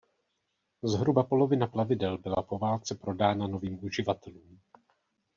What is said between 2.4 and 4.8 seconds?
po válce prodána novým uživatelům.